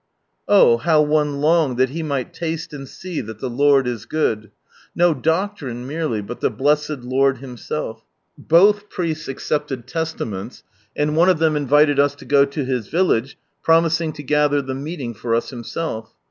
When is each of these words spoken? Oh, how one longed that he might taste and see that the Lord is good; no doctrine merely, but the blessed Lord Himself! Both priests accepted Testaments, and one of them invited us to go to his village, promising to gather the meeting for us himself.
Oh, 0.47 0.77
how 0.77 1.03
one 1.03 1.41
longed 1.41 1.77
that 1.77 1.89
he 1.91 2.01
might 2.01 2.33
taste 2.33 2.73
and 2.73 2.89
see 2.89 3.21
that 3.21 3.37
the 3.37 3.51
Lord 3.51 3.85
is 3.85 4.07
good; 4.07 4.49
no 4.95 5.13
doctrine 5.13 5.85
merely, 5.85 6.21
but 6.23 6.39
the 6.39 6.49
blessed 6.49 7.01
Lord 7.03 7.37
Himself! 7.37 8.03
Both 8.35 8.89
priests 8.89 9.27
accepted 9.27 9.85
Testaments, 9.85 10.63
and 10.95 11.15
one 11.15 11.29
of 11.29 11.37
them 11.37 11.55
invited 11.55 11.99
us 11.99 12.15
to 12.15 12.25
go 12.25 12.45
to 12.45 12.65
his 12.65 12.87
village, 12.87 13.37
promising 13.61 14.11
to 14.13 14.23
gather 14.23 14.59
the 14.63 14.73
meeting 14.73 15.13
for 15.13 15.35
us 15.35 15.51
himself. 15.51 16.15